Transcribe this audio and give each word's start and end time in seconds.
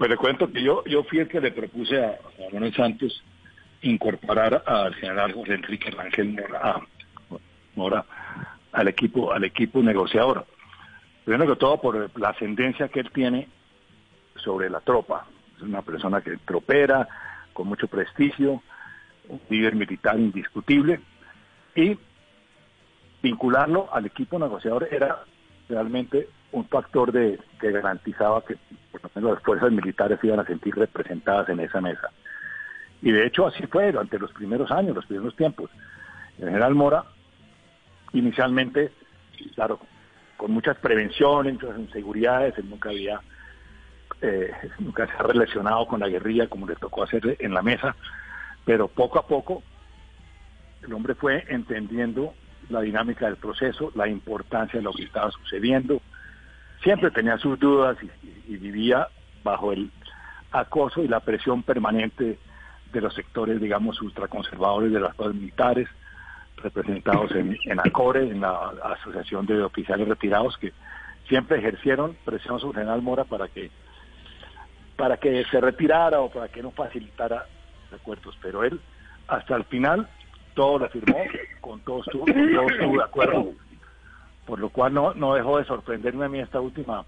Pues 0.00 0.08
le 0.08 0.16
cuento 0.16 0.50
que 0.50 0.62
yo, 0.62 0.82
yo 0.86 1.04
fui 1.04 1.18
el 1.18 1.28
que 1.28 1.42
le 1.42 1.52
propuse 1.52 2.02
a, 2.02 2.12
a 2.12 2.52
Manuel 2.54 2.74
Santos 2.74 3.22
incorporar 3.82 4.62
al 4.64 4.94
general 4.94 5.34
José 5.34 5.52
Enrique 5.52 5.90
Rangel 5.90 6.30
Mora, 6.30 6.80
Mora 7.74 8.06
al 8.72 8.88
equipo, 8.88 9.30
al 9.30 9.44
equipo 9.44 9.82
negociador. 9.82 10.46
Primero 11.26 11.52
que 11.52 11.60
todo 11.60 11.78
por 11.82 12.18
la 12.18 12.30
ascendencia 12.30 12.88
que 12.88 13.00
él 13.00 13.10
tiene 13.10 13.46
sobre 14.36 14.70
la 14.70 14.80
tropa. 14.80 15.26
Es 15.54 15.60
una 15.64 15.82
persona 15.82 16.22
que 16.22 16.38
tropera, 16.46 17.06
con 17.52 17.68
mucho 17.68 17.86
prestigio, 17.86 18.62
un 19.28 19.40
líder 19.50 19.74
militar 19.74 20.18
indiscutible, 20.18 21.00
y 21.76 21.98
vincularlo 23.22 23.92
al 23.92 24.06
equipo 24.06 24.38
negociador 24.38 24.88
era 24.90 25.24
realmente 25.68 26.26
un 26.52 26.64
factor 26.68 27.12
de 27.12 27.38
que 27.60 27.70
garantizaba 27.70 28.42
que 28.46 28.56
las 29.14 29.42
fuerzas 29.42 29.72
militares 29.72 30.18
iban 30.22 30.40
a 30.40 30.46
sentir 30.46 30.74
representadas 30.74 31.48
en 31.48 31.60
esa 31.60 31.80
mesa. 31.80 32.10
Y 33.02 33.12
de 33.12 33.26
hecho 33.26 33.46
así 33.46 33.66
fue 33.66 33.92
durante 33.92 34.18
los 34.18 34.32
primeros 34.32 34.70
años, 34.70 34.94
los 34.94 35.06
primeros 35.06 35.34
tiempos. 35.36 35.70
El 36.38 36.46
general 36.46 36.74
Mora, 36.74 37.04
inicialmente, 38.12 38.92
claro, 39.54 39.80
con 40.36 40.52
muchas 40.52 40.76
prevenciones, 40.78 41.54
muchas 41.54 41.78
inseguridades, 41.78 42.56
él 42.58 42.68
nunca 42.68 42.90
había 42.90 43.20
eh, 44.22 44.52
nunca 44.78 45.06
se 45.06 45.12
ha 45.14 45.22
relacionado 45.22 45.86
con 45.86 46.00
la 46.00 46.08
guerrilla 46.08 46.46
como 46.46 46.66
le 46.66 46.76
tocó 46.76 47.04
hacer 47.04 47.36
en 47.38 47.54
la 47.54 47.62
mesa, 47.62 47.96
pero 48.64 48.88
poco 48.88 49.18
a 49.18 49.26
poco 49.26 49.62
el 50.82 50.92
hombre 50.92 51.14
fue 51.14 51.44
entendiendo 51.48 52.34
la 52.68 52.80
dinámica 52.80 53.26
del 53.26 53.36
proceso, 53.36 53.92
la 53.94 54.08
importancia 54.08 54.78
de 54.78 54.84
lo 54.84 54.92
que 54.92 55.04
estaba 55.04 55.30
sucediendo. 55.30 56.00
Siempre 56.82 57.10
tenía 57.10 57.36
sus 57.38 57.58
dudas 57.58 57.96
y 58.02 58.10
vivía 58.56 59.08
bajo 59.42 59.72
el 59.72 59.90
acoso 60.52 61.02
y 61.02 61.08
la 61.08 61.20
presión 61.20 61.62
permanente 61.62 62.38
de 62.92 63.00
los 63.00 63.14
sectores, 63.14 63.60
digamos, 63.60 64.00
ultraconservadores 64.02 64.92
de 64.92 65.00
las 65.00 65.14
fuerzas 65.14 65.36
militares, 65.36 65.88
representados 66.56 67.30
en, 67.32 67.80
ACORE, 67.80 68.28
en 68.28 68.40
la 68.40 68.72
Asociación 68.82 69.46
de 69.46 69.62
Oficiales 69.62 70.08
Retirados, 70.08 70.56
que 70.58 70.72
siempre 71.28 71.58
ejercieron 71.58 72.16
presión 72.24 72.60
sobre 72.60 72.80
General 72.80 73.02
Mora 73.02 73.24
para 73.24 73.48
que 73.48 73.70
para 74.96 75.16
que 75.16 75.44
se 75.50 75.58
retirara 75.62 76.20
o 76.20 76.28
para 76.28 76.48
que 76.48 76.62
no 76.62 76.72
facilitara 76.72 77.46
recuerdos, 77.90 78.36
pero 78.42 78.64
él 78.64 78.78
hasta 79.28 79.56
el 79.56 79.64
final 79.64 80.06
todo 80.54 80.78
lo 80.78 80.88
firmó, 80.90 81.16
con 81.62 81.80
todo 81.80 82.00
estuvo, 82.00 82.26
con 82.26 82.52
todo 82.52 82.68
estuvo 82.68 82.96
de 82.98 83.04
acuerdo, 83.04 83.52
por 84.44 84.58
lo 84.58 84.68
cual 84.68 84.92
no, 84.92 85.14
no 85.14 85.34
dejó 85.34 85.56
de 85.56 85.64
sorprenderme 85.64 86.26
a 86.26 86.28
mí 86.28 86.40
esta 86.40 86.60
última 86.60 87.06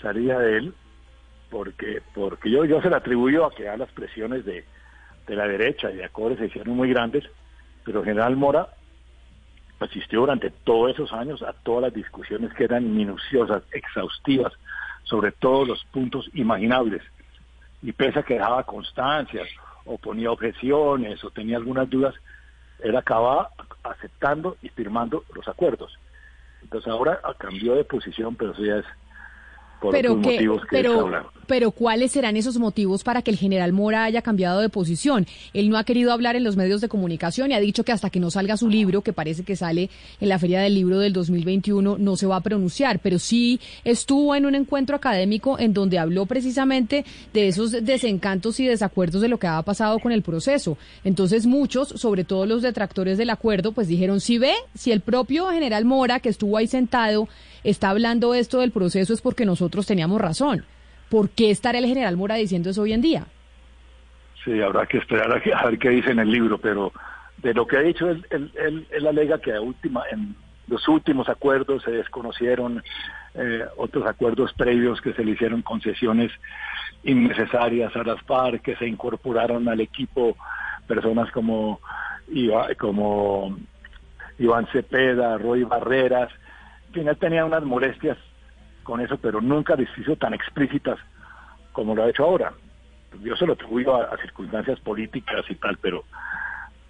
salida 0.00 0.38
de 0.38 0.58
él, 0.58 0.74
porque 1.50 2.02
porque 2.14 2.50
yo 2.50 2.64
yo 2.64 2.80
se 2.80 2.90
le 2.90 2.96
atribuyo 2.96 3.46
a 3.46 3.54
que 3.54 3.64
ya 3.64 3.76
las 3.76 3.90
presiones 3.92 4.44
de, 4.44 4.64
de 5.26 5.36
la 5.36 5.46
derecha 5.46 5.90
y 5.90 5.96
de 5.96 6.04
acordes 6.04 6.38
se 6.38 6.46
hicieron 6.46 6.76
muy 6.76 6.90
grandes, 6.90 7.24
pero 7.84 8.04
General 8.04 8.36
Mora 8.36 8.68
asistió 9.80 10.20
durante 10.20 10.50
todos 10.50 10.92
esos 10.92 11.12
años 11.12 11.42
a 11.42 11.52
todas 11.52 11.82
las 11.82 11.94
discusiones 11.94 12.52
que 12.54 12.64
eran 12.64 12.94
minuciosas, 12.94 13.62
exhaustivas, 13.72 14.52
sobre 15.04 15.32
todos 15.32 15.66
los 15.66 15.84
puntos 15.86 16.28
imaginables 16.34 17.02
y 17.82 17.92
pese 17.92 18.18
a 18.18 18.22
que 18.22 18.34
dejaba 18.34 18.64
constancias 18.64 19.48
o 19.84 19.98
ponía 19.98 20.30
objeciones 20.30 21.22
o 21.24 21.30
tenía 21.30 21.56
algunas 21.56 21.88
dudas, 21.88 22.14
él 22.80 22.96
acababa 22.96 23.50
aceptando 23.82 24.56
y 24.62 24.68
firmando 24.68 25.24
los 25.34 25.46
acuerdos. 25.48 25.96
Entonces 26.62 26.90
ahora 26.92 27.20
cambió 27.38 27.74
de 27.74 27.84
posición, 27.84 28.36
pero 28.36 28.52
eso 28.52 28.64
ya 28.64 28.78
es 28.78 28.84
por 29.80 29.92
pero 29.92 30.12
otros 30.12 30.26
que, 30.26 30.32
motivos 30.32 30.60
que 30.62 30.68
pero, 30.70 31.30
pero 31.46 31.70
¿cuáles 31.70 32.12
serán 32.12 32.36
esos 32.36 32.58
motivos 32.58 33.04
para 33.04 33.22
que 33.22 33.30
el 33.30 33.36
general 33.36 33.72
Mora 33.72 34.04
haya 34.04 34.22
cambiado 34.22 34.60
de 34.60 34.68
posición? 34.68 35.26
Él 35.54 35.70
no 35.70 35.78
ha 35.78 35.84
querido 35.84 36.12
hablar 36.12 36.36
en 36.36 36.44
los 36.44 36.56
medios 36.56 36.80
de 36.80 36.88
comunicación 36.88 37.50
y 37.50 37.54
ha 37.54 37.60
dicho 37.60 37.84
que 37.84 37.92
hasta 37.92 38.10
que 38.10 38.20
no 38.20 38.30
salga 38.30 38.56
su 38.56 38.68
libro, 38.68 39.02
que 39.02 39.12
parece 39.12 39.44
que 39.44 39.56
sale 39.56 39.90
en 40.20 40.28
la 40.28 40.38
Feria 40.38 40.60
del 40.60 40.74
Libro 40.74 40.98
del 40.98 41.12
2021, 41.12 41.96
no 41.98 42.16
se 42.16 42.26
va 42.26 42.36
a 42.36 42.40
pronunciar, 42.40 43.00
pero 43.00 43.18
sí 43.18 43.60
estuvo 43.84 44.34
en 44.34 44.46
un 44.46 44.54
encuentro 44.54 44.96
académico 44.96 45.58
en 45.58 45.72
donde 45.72 45.98
habló 45.98 46.26
precisamente 46.26 47.04
de 47.32 47.48
esos 47.48 47.72
desencantos 47.72 48.60
y 48.60 48.66
desacuerdos 48.66 49.22
de 49.22 49.28
lo 49.28 49.38
que 49.38 49.46
había 49.46 49.62
pasado 49.62 49.98
con 49.98 50.12
el 50.12 50.22
proceso. 50.22 50.76
Entonces 51.04 51.46
muchos, 51.46 51.88
sobre 51.88 52.24
todo 52.24 52.46
los 52.46 52.62
detractores 52.62 53.18
del 53.18 53.30
acuerdo, 53.30 53.72
pues 53.72 53.88
dijeron, 53.88 54.20
si 54.20 54.38
ve, 54.38 54.54
si 54.74 54.92
el 54.92 55.00
propio 55.00 55.48
general 55.48 55.84
Mora, 55.84 56.20
que 56.20 56.28
estuvo 56.28 56.56
ahí 56.56 56.66
sentado, 56.66 57.28
está 57.64 57.90
hablando 57.90 58.34
esto 58.34 58.60
del 58.60 58.70
proceso 58.70 59.12
es 59.12 59.20
porque 59.20 59.44
nosotros 59.68 59.86
teníamos 59.86 60.18
razón. 60.18 60.64
¿Por 61.10 61.28
qué 61.28 61.50
estará 61.50 61.76
el 61.76 61.84
general 61.84 62.16
Mora 62.16 62.36
diciendo 62.36 62.70
eso 62.70 62.82
hoy 62.82 62.94
en 62.94 63.02
día? 63.02 63.26
Sí, 64.42 64.62
habrá 64.62 64.86
que 64.86 64.96
esperar 64.96 65.30
a, 65.30 65.66
ver 65.66 65.78
qué 65.78 65.90
dice 65.90 66.10
en 66.10 66.20
el 66.20 66.30
libro, 66.30 66.56
pero 66.56 66.90
de 67.36 67.52
lo 67.52 67.66
que 67.66 67.76
ha 67.76 67.80
dicho, 67.80 68.08
él, 68.08 68.26
él, 68.30 68.50
él, 68.58 68.86
él 68.90 69.06
alega 69.06 69.38
que 69.38 69.52
a 69.52 69.60
última, 69.60 70.04
en 70.10 70.34
los 70.68 70.88
últimos 70.88 71.28
acuerdos 71.28 71.82
se 71.82 71.90
desconocieron 71.90 72.82
eh, 73.34 73.64
otros 73.76 74.06
acuerdos 74.06 74.54
previos 74.54 75.02
que 75.02 75.12
se 75.12 75.22
le 75.22 75.32
hicieron 75.32 75.60
concesiones 75.60 76.32
innecesarias 77.04 77.94
a 77.94 78.04
las 78.04 78.22
FARC, 78.22 78.62
que 78.62 78.76
se 78.76 78.86
incorporaron 78.86 79.68
al 79.68 79.82
equipo 79.82 80.34
personas 80.86 81.30
como, 81.30 81.80
Iba, 82.28 82.74
como 82.76 83.54
Iván 84.38 84.66
Cepeda, 84.72 85.36
Roy 85.36 85.64
Barreras, 85.64 86.30
en 86.88 86.94
fin, 86.94 87.08
él 87.08 87.18
tenía 87.18 87.44
unas 87.44 87.64
molestias 87.64 88.16
con 88.88 89.02
eso, 89.02 89.18
pero 89.18 89.42
nunca 89.42 89.76
les 89.76 89.90
hizo 89.98 90.16
tan 90.16 90.32
explícitas 90.32 90.98
como 91.72 91.94
lo 91.94 92.04
ha 92.04 92.08
hecho 92.08 92.24
ahora. 92.24 92.54
Yo 93.22 93.36
se 93.36 93.44
lo 93.44 93.52
atribuyo 93.52 93.94
a, 93.94 94.16
circunstancias 94.16 94.80
políticas 94.80 95.44
y 95.50 95.56
tal, 95.56 95.76
pero 95.76 96.04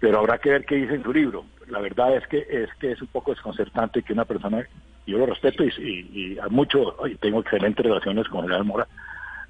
pero 0.00 0.18
habrá 0.18 0.38
que 0.38 0.50
ver 0.50 0.64
qué 0.64 0.74
dice 0.74 0.96
en 0.96 1.04
su 1.04 1.12
libro. 1.12 1.44
La 1.68 1.78
verdad 1.78 2.16
es 2.16 2.26
que 2.26 2.44
es 2.50 2.68
que 2.80 2.90
es 2.90 3.00
un 3.00 3.06
poco 3.06 3.30
desconcertante 3.30 4.02
que 4.02 4.12
una 4.12 4.24
persona, 4.24 4.66
yo 5.06 5.18
lo 5.18 5.26
respeto 5.26 5.62
y, 5.62 5.68
y, 5.78 6.32
y 6.32 6.38
a 6.40 6.48
mucho, 6.48 6.96
y 7.06 7.14
tengo 7.14 7.40
excelentes 7.40 7.86
relaciones 7.86 8.28
con 8.28 8.42
General 8.42 8.64
Mora, 8.64 8.88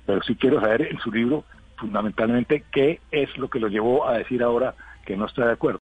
pero 0.05 0.23
sí 0.23 0.37
quiero 0.37 0.61
saber 0.61 0.83
en 0.83 0.99
su 0.99 1.11
libro 1.11 1.45
fundamentalmente 1.79 2.63
qué 2.71 3.01
es 3.11 3.35
lo 3.39 3.49
que 3.49 3.59
lo 3.59 3.69
llevó 3.69 4.07
a 4.07 4.19
decir 4.19 4.43
ahora 4.43 4.75
que 5.07 5.17
no 5.17 5.25
está 5.25 5.47
de 5.47 5.53
acuerdo. 5.53 5.73